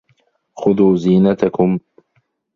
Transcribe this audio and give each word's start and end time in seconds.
خُذُوا 0.55 0.95
زِينَتَكُمْ 0.95 1.79